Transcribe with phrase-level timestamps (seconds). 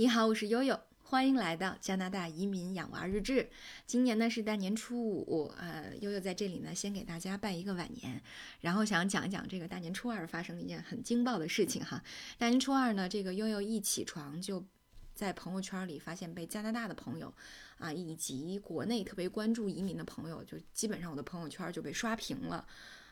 [0.00, 3.50] 你好，我是悠悠，欢迎来到加拿大移民养娃日志。
[3.84, 8.18] 今年呢是大年初五，呃，悠悠在这里呢先给大家拜一个晚年，
[8.60, 12.02] 然后想讲一讲这个大年初二发生的一件很惊爆的事情哈。
[12.38, 14.64] 大年初二呢，这个悠悠一起床就
[15.12, 17.30] 在朋友圈里发现被加拿大的朋友
[17.76, 22.66] 啊，以及国内特别关注移民的朋友，就基本上我的朋友圈就被刷屏了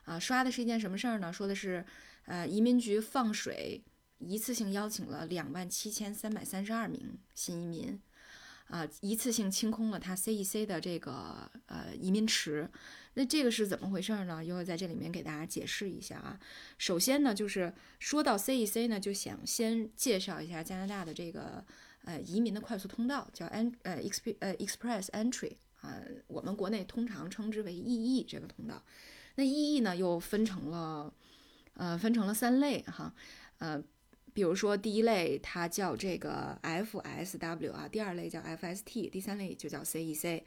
[0.05, 0.19] 啊。
[0.19, 1.31] 刷的是一件什么事儿呢？
[1.31, 1.85] 说的是
[2.25, 3.85] 呃移民局放水。
[4.19, 8.01] 一次性邀请了两万七千三百三十二名新移民，
[8.67, 12.69] 啊，一次性清空了他 CEC 的这个呃移民池。
[13.15, 14.45] 那这个是怎么回事呢？
[14.45, 16.39] 悠悠在这里面给大家解释一下啊。
[16.79, 21.65] 首先呢，就是说到 CEC 呢，就想先介绍一下加拿大的这个
[22.05, 25.97] 呃移民的快速通道，叫 N 呃 Exp 呃 Express Entry 啊，
[26.27, 28.85] 我们国内通常称之为 EE 这个通道。
[29.37, 31.13] 那 EE 呢又分成了
[31.75, 33.15] 呃分成了三类哈，
[33.59, 33.83] 呃。
[34.39, 40.43] 比如说，第一类它叫这个 FSW 啊，第二类叫 FST，第三类就叫 CEC。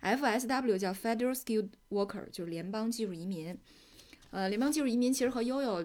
[0.00, 3.58] FSW 叫 Federal Skilled Worker，就是联邦技术移民。
[4.30, 5.84] 呃，联邦技术移民其实和悠悠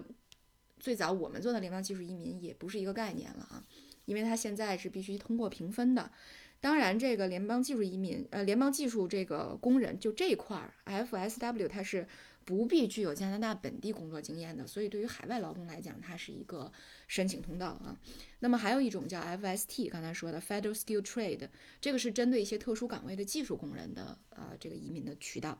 [0.78, 3.64] 最早我们做的联邦技术移民也不是一个概念了啊，
[4.04, 6.12] 因为它现在是必须通过评分的。
[6.60, 12.06] 当然，这个联邦技术移民，呃，联邦技术这个工人就这块儿，FSW 它是。
[12.48, 16.72] 不必具有加拿大本地工作经验的，所以对于海外劳工来讲，它是一个
[17.06, 17.94] 申请通道啊。
[18.38, 25.58] 那么还有一种叫 FST，刚才说的 Federal Skill Trade，这个是针对一些特殊岗位的技术工人的呃这个移民的渠道。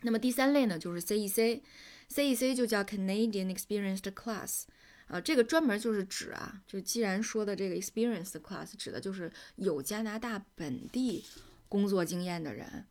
[0.00, 4.62] 那么第三类呢，就是 CEC，CEC 就叫 Canadian Experienced Class，
[5.06, 11.26] 啊，这个专门就是指啊，就既然说的这个 Experienced Class，指的就是有加拿大本地
[11.68, 12.86] 工作经验的人，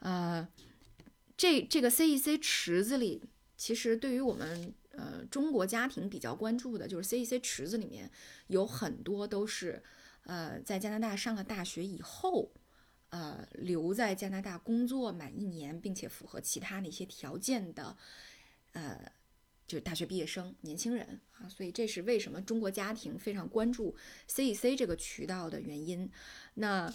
[0.00, 0.48] 呃。
[1.36, 3.22] 这这个 CEC 池子里，
[3.56, 8.10] 其实对于我们呃中国家庭比较关注的，就是 CEC 池子里面
[8.46, 9.82] 有很多都是
[10.22, 12.52] 呃在加拿大上了大学以后，
[13.10, 17.96] 呃留在加拿大工作满一年，并且符合其他那些条件的，
[18.72, 19.12] 呃
[19.66, 23.96] 就是大学毕业生年轻人啊，所以这是为什么中国家庭非常关注
[24.28, 26.08] CEC 这个渠道的原因。
[26.54, 26.94] 那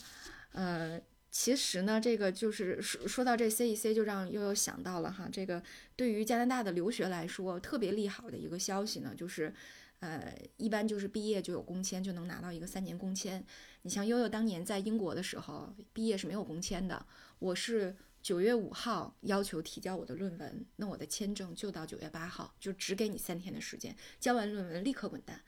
[0.54, 1.02] 呃。
[1.32, 5.62] 其实呢，这个就是说说到这 CEC，就让悠悠想到了哈，这个
[5.96, 9.54] 对于加拿大的留学来说特别利好的一个消息呢，就是，
[10.00, 13.46] 呃，一般就是毕业就有工签，就能拿到一个三年工签。
[13.84, 17.06] 你像悠悠当年在英国的时候，毕业是没有工签的。
[17.38, 25.42] 我是九月五号要求提交我的论文，那我的签证就到九月八号，就只给你三天的时间，交完论文立刻滚蛋。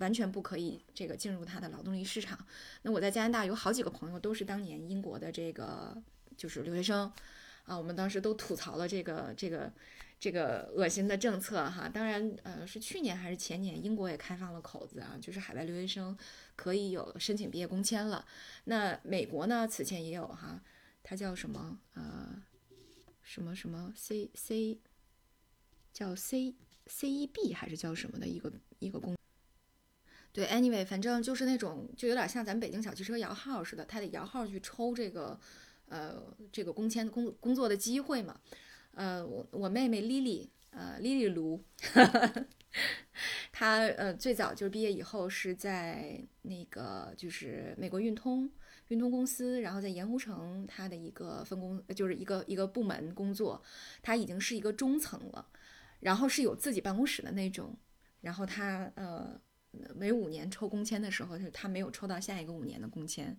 [0.00, 2.38] 完全不可以这个进入他的劳动力市场。
[2.82, 5.96] 那我在加拿大有好几个朋友都是当年英国的这个
[6.36, 7.12] 就是留学生
[7.64, 9.72] 啊，我们当时都吐槽了这个这个
[10.20, 11.88] 这个恶心的政策哈。
[11.88, 16.16] 当然呃是去年还是前年，英国也开放了口子啊，就是海外留学生
[16.56, 18.24] 可以有申请毕业工签了。
[18.64, 20.62] 那美国呢此前也有哈，
[21.02, 22.42] 它叫什么呃
[23.22, 24.78] 什么什么 C C
[25.92, 26.54] 叫 C
[26.86, 29.16] C E B 还是叫什么的一个一个工。
[30.32, 35.36] 对，anyway，反正就是那种，就有点像咱们北京小汽车摇号似的，他得摇号去抽这个，
[35.88, 36.22] 呃，
[36.52, 38.38] 这个工签工工作的机会嘛。
[38.92, 41.64] 呃，我我妹妹 Lily，呃，Lily 卢，
[43.50, 48.48] 她呃最早就是毕业以后是在那个就是美国运通
[48.88, 53.60] 运通公司，然后在盐湖城她的一个分工就是一个一个部门工作，
[54.02, 55.48] 她已经是一个中层了，
[56.00, 57.76] 然后是有自己办公室的那种，
[58.20, 59.40] 然后她呃。
[59.94, 63.36] 每五年抽工签的时候，就是他没有抽到下一个五年的工签，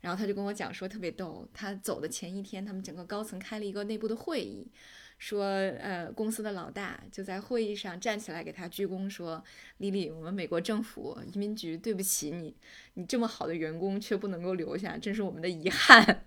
[0.00, 4.70] 然后他就跟我讲说特别逗，他走的前一天，他们整个高层开了一个内部的会议，
[5.18, 9.42] 说呃公司的老大就在会议上站起来给他鞠躬说，
[9.78, 12.54] 丽丽，我们美国政府移民局对不起你，
[12.94, 16.24] 你这么好的员工却不能够留下，真是我们的遗憾。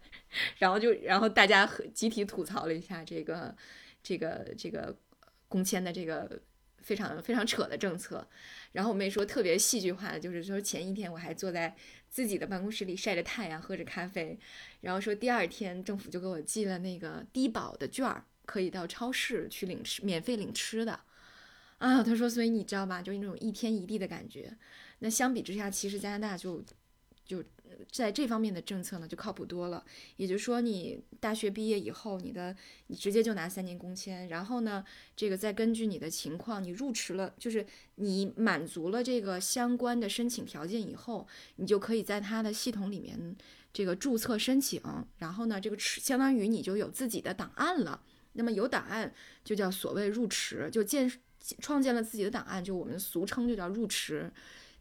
[0.57, 3.55] 然后就然后大家集体吐槽了一下这个
[4.03, 4.95] 这个这个
[5.47, 6.41] 工签的这个。
[6.81, 8.27] 非常非常扯的政策，
[8.71, 11.75] 然后我妹说特别戏剧化的，就是说前一天我还坐在
[12.09, 14.37] 自己的办公室里晒着太阳，喝着咖啡，
[14.81, 20.99] 然后说第二天政府就给我寄了那个低保的券儿，可以到超市去领吃，免费领吃的，
[21.77, 24.57] 啊，他说，所以你知道吧，就是那种一天一地的感觉。
[24.99, 26.63] 那相比之下，其实加拿大就
[27.29, 27.43] 就。
[27.91, 29.83] 在这方面的政策呢，就靠谱多了。
[30.17, 32.53] 也就是说，你大学毕业以后，你的
[32.87, 34.83] 你直接就拿三年工签，然后呢，
[35.15, 37.65] 这个再根据你的情况，你入职了，就是
[37.95, 43.35] 你满足了这个相关的申请条件以后，你就可以在他的系统里面
[43.71, 44.81] 这个注册申请，
[45.19, 48.01] 然后呢，这个池相当于你就有自己的档案了。
[48.33, 49.13] 那么有档案
[49.45, 51.09] 就叫所谓入池，就建
[51.59, 54.29] 创建了自己的档案，就我们俗称就叫入池。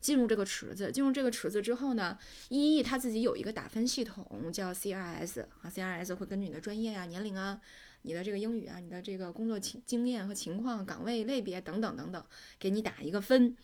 [0.00, 0.90] 进入这个池子。
[0.92, 2.18] 进入这个池子之后呢
[2.48, 7.60] ，EE 它自己有一个打分系统叫 CRS 啊，CRS 会根据你的专业啊、年龄啊、
[8.02, 12.24] 你的这个英语啊、你的这个工作经经验和情况、岗位类别等等等等，
[12.58, 13.56] 给你打一个分。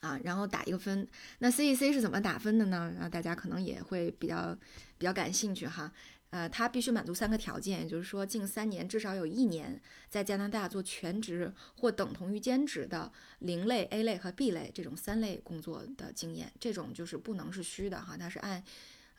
[0.00, 1.06] 啊，然后打一个分。
[1.40, 2.90] 那 CEC 是怎么打分的呢？
[2.98, 4.56] 啊，大家可能也会比较
[4.96, 5.92] 比较感兴趣哈。
[6.30, 13.10] 呃，它必须满足三个条件，也就是说，近三年至少有一年在加拿大做全职或等同于兼职的
[13.40, 18.62] 零类、A 类和 B 类这种三类工作的经验，这种就是不能是虚的哈，它是按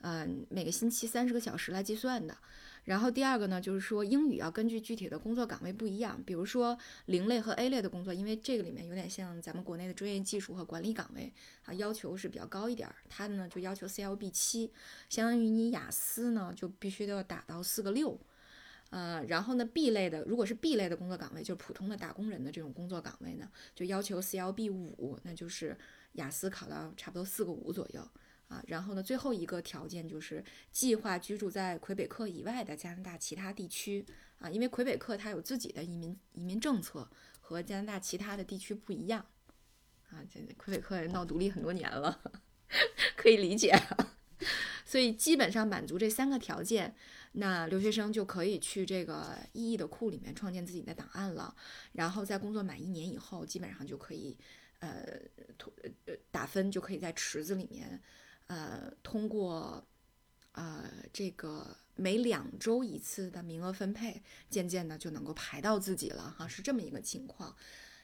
[0.00, 2.36] 呃每个星期三十个小时来计算的。
[2.84, 6.76] 然后第二个呢，就是说英语要根据具体的工作岗位不一样，比如说
[7.06, 11.32] 零类和 A 类的工作，因为这个里面有点像咱们国内的专业技术和管理岗位
[11.64, 12.88] 啊，要求是比较高一点。
[13.08, 14.72] 它呢就要求 CLB 七，
[15.08, 18.18] 相当于你雅思呢就必须都要打到四个六，
[18.90, 25.78] 呃，然后呢 B 类的，如果是 B 类的工作岗位，就是普通的打工人的这种工作岗位呢，就要求 CLB 五，那就是
[26.14, 28.06] 雅思考到差不多四个五左右。
[28.52, 34.04] 啊，然后呢，最后一个条件就是计划居住在魁北克以外的加拿大其他地区
[34.38, 37.08] 啊，因为魁北克它有自己的移民移民政策，
[37.40, 39.24] 和加拿大其他的地区不一样
[40.10, 40.20] 啊。
[40.30, 42.20] 这魁北克人闹独立很多年了，
[43.16, 43.72] 可以理解。
[44.84, 46.94] 所以基本上满足这三个条件，
[47.32, 51.56] 那留学生就可以去这个 EE 的库里面创建自己的档案了。
[51.92, 54.36] 然后在工作满一年以后，基本上就可以
[54.80, 55.18] 呃，
[56.06, 57.98] 呃打分就可以在池子里面。
[58.46, 59.86] 呃，通过
[60.52, 67.54] 呃这个每两周一次的名额分配，渐渐的就能够排到自己了哈，是这么一个情况。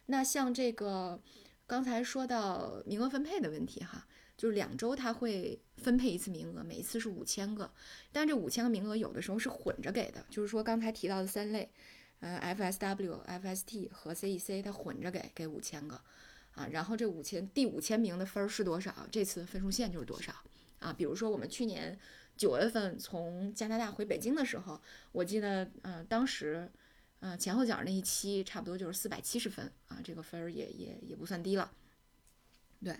[0.06, 1.20] 那像这个
[1.66, 4.06] 刚才说到名额分配的问题哈，
[4.36, 7.70] 就是两周他会分配一次名额，每一次是五千个，
[8.10, 11.70] 但这五千个名额有的时候是混着给的，就是说刚才提到的三类，
[12.20, 16.00] 呃，FSW、FST 和 CEC，它混着给，给五千个。
[16.58, 19.06] 啊，然后这五千第五千名的分儿是多少？
[19.12, 20.32] 这次分数线就是多少
[20.80, 20.92] 啊？
[20.92, 21.96] 比如说我们去年
[22.36, 24.80] 九月份从加拿大回北京的时候，
[25.12, 26.68] 我记得，嗯，当时，
[27.20, 31.70] 嗯，前后脚那一期差不多就是四百七十分啊，这个分儿也也也不算低了。
[32.82, 32.98] 对，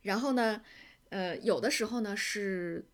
[0.00, 0.62] 然后呢，
[1.10, 2.86] 呃，有的时候呢是，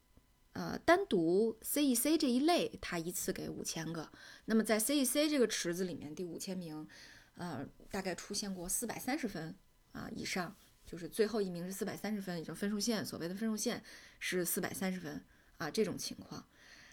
[0.54, 4.10] 呃，单独 CEC 这一类，它一次给五千个。
[4.46, 6.84] 那么在 CEC 这个池子里面，第五千名，
[7.36, 9.54] 呃，大概出现过四百三十分。
[9.92, 10.54] 啊，以上
[10.86, 13.82] 就是最后一名是四百三十分，也就分数线，所谓的分数线
[14.18, 15.24] 是四百三十分
[15.58, 16.44] 啊，这种情况。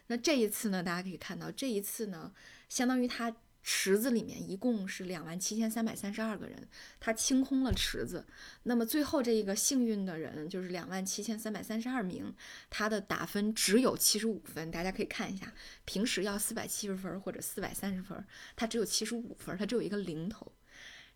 [0.07, 2.31] 那这一次呢，大家可以看到，这一次呢，
[2.69, 6.69] 相当于它池子里面一共是两万七千三百三十二个人，
[7.01, 8.25] 它清空了池子。
[8.63, 12.33] 那么最后这一个幸运的人就是两万七千三百三十二名，
[12.69, 14.71] 他的打分只有七十五分。
[14.71, 15.53] 大家可以看一下，
[15.83, 20.49] 平时要四百七十分或者四百三十分，他只有七十五分，他只有一个零头。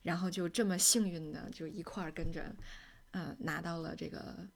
[0.04, 2.56] 然后就这么幸运的就一块儿跟着，
[3.12, 4.48] 呃，拿到了这个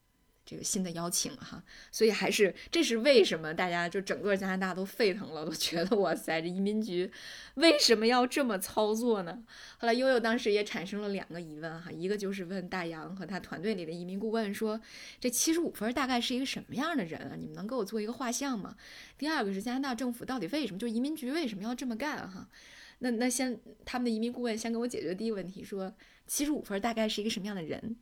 [0.45, 7.11] 这个新的邀请哈，所以还是这是为什么大家就整个加拿大都沸腾了，都觉得哇塞，这移民局
[7.55, 9.43] 为什么要这么操作呢？
[9.79, 14.79] 后来悠悠当时也产生了两个疑问哈，一个就是问大洋和他团队里的移民顾问说，
[15.19, 17.35] 这七十五分大概是一个什么样的人啊？
[17.35, 18.75] 你们能给我做一个画像吗？
[19.17, 22.47] 第二个是加拿大政府到底为什么就移民局为什么要这么干哈？
[22.99, 25.93] 那那先，他们的移民顾问先给我解决第一个问题，说
[26.25, 27.97] 七十五分大概是一个什么样的人？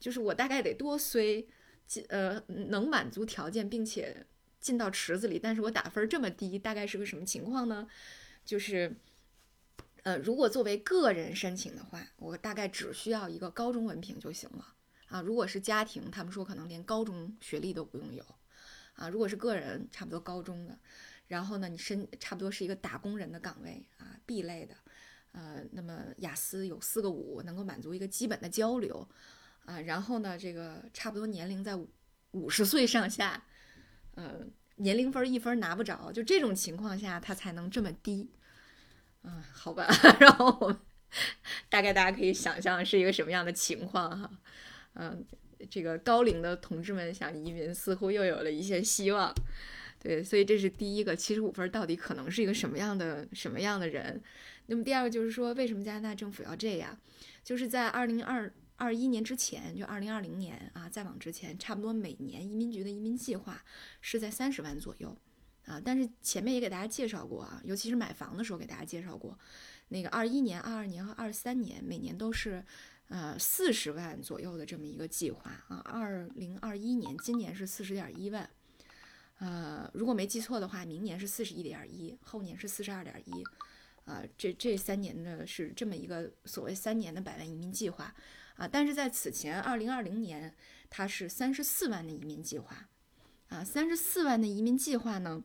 [0.00, 1.46] 就是我大概得多衰，
[1.86, 4.26] 进呃能满足条件并且
[4.60, 7.88] 进到池子里，但是我打分这么低，大概是个什么情况呢？
[8.44, 8.96] 就是
[10.02, 14.74] 呃，如果作为个人申请的话，我大概只需要一个高中文凭就行了
[15.08, 15.20] 啊。
[15.20, 18.24] 如果是家庭，他们说可能连高中学历都不用有
[18.94, 19.08] 啊。
[19.08, 20.78] 如果是个人，差不多高中的。
[21.28, 24.74] 然后呢，你申差不多是一个打工人的岗位啊，B 类的，
[25.32, 29.06] 呃，那么雅思有四个五，能够满足一个基本的交流，
[29.66, 31.86] 啊，然后呢，这个差不多年龄在五
[32.30, 33.44] 五十岁上下，
[34.14, 34.40] 呃，
[34.76, 38.30] 年龄分一分拿不着，就这种情况下，他才能这么低，
[39.22, 39.86] 嗯，好吧，
[40.18, 40.80] 然后我
[41.68, 44.30] 大概大家可以想象是一个什么样的情况哈，
[44.94, 45.26] 嗯，
[45.68, 49.34] 这个高龄的同志们想移民，似乎又有了一些希望。
[50.00, 54.22] 对，所以这是第一个，七十五分到底可能是一个什么样的什么样的人？
[54.66, 56.96] 那么第二个就是说，为什么加拿大政府要这样？
[57.42, 63.60] 就是在二零二二一年之前，就二零二零年啊，再往之前，差不多每年移民局的移民计划
[64.00, 65.16] 是在三十万左右
[65.64, 65.82] 啊。
[65.84, 69.36] 但是前面也给大家介绍过啊，尤其是买房的时候给大家介绍过，
[69.88, 72.64] 那个二一年、二二年和二三年每年都是
[73.08, 75.82] 呃四十万左右的这么一个计划啊。
[75.86, 78.48] 二零二一年今年是四十点一万。
[79.38, 83.44] 呃，如果没记错的话，明年是四十一点一，后年是四十二点一，
[84.04, 88.12] 啊，这这三年呢是这么一个所谓三年的百万移民计划，
[88.56, 90.52] 啊，但是在此前二零二零年，
[90.90, 92.88] 它是三十四万的移民计划，
[93.46, 95.44] 啊，三十四万的移民计划呢，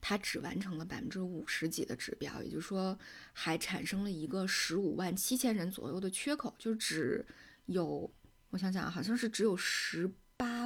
[0.00, 2.98] 它只完成了百分之五十几的指标，也就是说，
[3.34, 7.26] 还产生了一个十五万七千人左右的缺口，就只
[7.66, 8.10] 有，
[8.48, 10.10] 我想想啊，好像是只有十。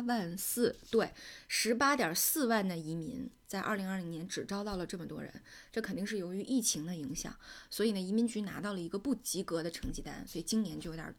[0.06, 1.12] 万四，对，
[1.48, 7.36] 十八点四万的移民在二零二零年只招到了这么多人，这肯定是由于疫情的影响，
[7.70, 11.14] 所以呢，移民局拿到了一个不及格的成绩单，所以今年就有点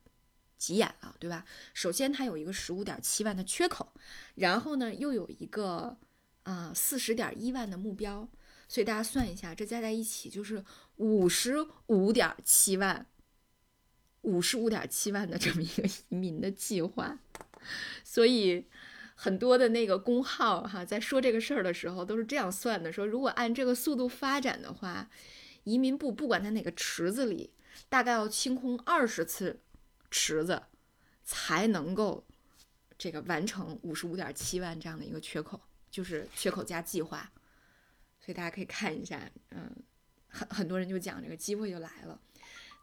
[0.58, 1.46] 急眼了，对吧？
[1.74, 3.94] 首先它有一个十五点七万的缺口，
[4.36, 5.98] 然后呢又有一个
[6.44, 8.27] 啊四十点一万的目标，
[8.68, 10.63] 所以大家算一下，这加在一起就是
[10.96, 13.06] 五十五点七万，
[14.22, 17.20] 五十五点七万的这么一个移民的计划。
[18.03, 18.65] 所以，
[19.15, 25.10] 很多的那个公号哈，在说这个事儿的时候，都是这样算的：说如果按这个速度发展的话，
[25.63, 27.53] 移民部不管在哪个池子里，
[27.89, 29.62] 大概要清空二十次
[30.12, 30.63] 池子，
[31.24, 32.25] 才能够
[32.98, 37.31] 这个完成五十五点七万这样的一个缺口，就是缺口加计划。
[38.19, 39.69] 所以大家可以看一下，嗯，
[40.27, 42.19] 很很多人就讲这个机会就来了。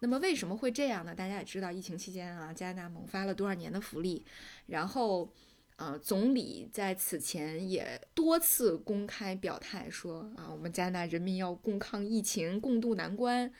[0.02, 1.14] 那么为什么会这样呢？
[1.14, 4.25] 大家也知道，疫情期间啊，加拿大猛发了多少年的福利，
[4.66, 5.32] 然后，
[5.76, 13.52] 呃，总理在此前也多次公开表态说啊，我们加拿大人民要共抗疫情，共度难关，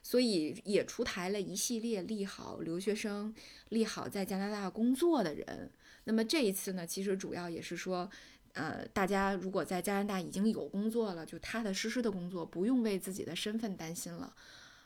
[0.00, 3.34] 所以也出台了一系列利好留学生、
[3.70, 5.68] 利好在加拿大工作的人。
[6.04, 8.08] 那么这一次呢，其实主要也是说，
[8.52, 14.32] 呃，大家如果在加拿大已经有工作了，就踏踏实实的工作，不用为自己的身份担心了。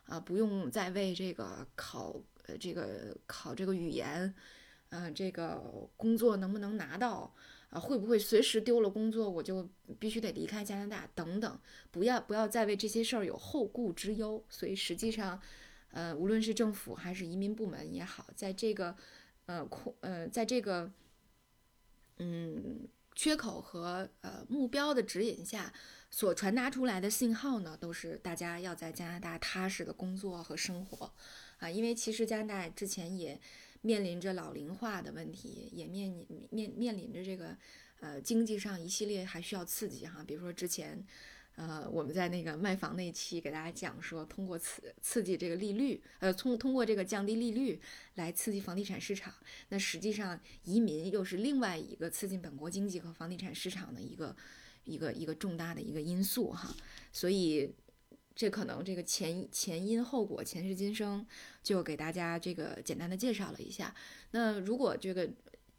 [0.06, 2.14] 啊，不用再为这个考
[2.46, 4.34] 呃这个考这个语言，
[4.90, 5.62] 嗯，这个
[5.96, 7.32] 工作能不能拿到
[7.70, 7.80] 啊？
[7.80, 9.68] 会不会随时丢了工作我就
[9.98, 11.58] 必须得离开加拿大等等？
[11.90, 14.44] 不要不要再为这些事儿有后顾之忧。
[14.50, 15.40] 所以实际上，
[15.92, 18.94] 呃，无论是政府还是移民部门也好，在这个
[19.46, 20.90] 呃空呃在这个
[22.18, 25.72] 嗯缺口和呃目标的指引下。
[26.14, 31.10] 所传达出来的信号呢，都是大家要在加拿大踏实的工作和生活，
[31.56, 33.40] 啊，因为其实加拿大之前也
[33.80, 37.56] 面临着老龄化的问题，也面临面面临着这个
[38.00, 41.02] 呃经济上一系列还需要刺激哈，比如说之前
[41.56, 47.80] 呃我们在那个卖房那期给大家讲说，通过刺刺激这个利率，呃通通过这个降低利率
[48.14, 49.32] 来刺激房地产市场，
[49.68, 54.36] 那实际上移民又是另外一个刺激本国经济和房地产市场的一个。
[54.84, 56.74] 一个一个重大的一个因素哈，
[57.12, 57.72] 所以
[58.34, 61.24] 这可能这个前前因后果前世今生
[61.62, 63.94] 就给大家这个简单的介绍了一下。
[64.32, 65.30] 那如果这个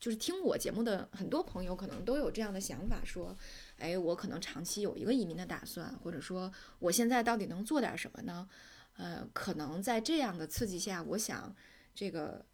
[0.03, 3.33] 就是听我节目的很多朋友可能都有这样的想法，说，
[3.77, 8.50] 哎，我可能长期有一个移民的打算，或者说我现在到底能做点什么呢？
[8.98, 11.55] 呃，可能在这样的刺激下，我想
[11.95, 12.45] 这个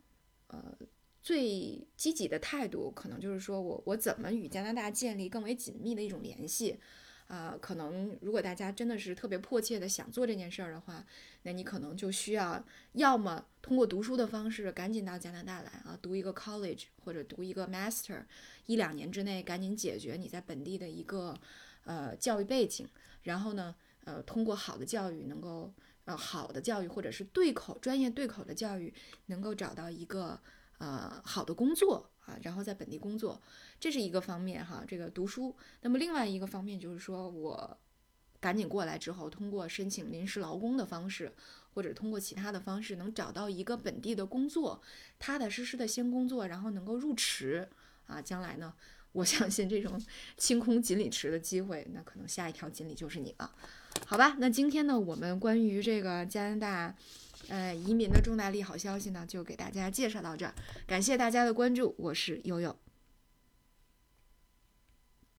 [0.46, 0.78] 呃。
[1.22, 6.80] 最积极的态度，可能就是说我我怎么与加拿大建立更为紧密的一种联系，
[7.28, 11.06] 啊，可能如果大家真的是特别迫切的想做这件事儿的话，
[11.44, 12.64] 那你可能就需要
[12.94, 18.24] 要么通过读书的方式赶紧到加拿大来啊，读一个 college 或者读一个 master，
[18.66, 21.40] 一两年之内赶紧解决你在本地的一个
[21.84, 22.88] 呃教育背景，
[23.22, 25.72] 然后呢，呃，通过好的教育能够
[26.06, 28.92] 呃好的教育或者是对口专业对口的教育，
[29.28, 30.40] 能够找到一个。
[30.80, 33.42] 呃，好的工作啊，然后在本地工作，
[33.82, 34.82] 这是一个方面哈。
[34.88, 37.78] 这个读书，那么另外一个方面就是说我
[38.40, 41.32] 赶紧过来之后，通过申请临时劳工的方式，
[41.74, 44.82] 或者通过其他的方式，能找到一个本地的工作，
[45.18, 47.68] 踏踏实实的先工作，然后能够入池
[48.08, 48.22] 啊。
[48.22, 48.74] 将来呢，
[49.12, 50.02] 我相信这种
[50.38, 53.52] 清空锦鲤池的机会，那可能下一条锦鲤就是你了，
[54.06, 54.36] 好吧？
[54.40, 56.96] 那今天呢，我们关于这个加拿大。
[57.48, 60.54] 呃，移民的重大利好消息呢，就给大家介绍到这儿，
[60.86, 62.78] 感谢大家的关注，我是悠悠。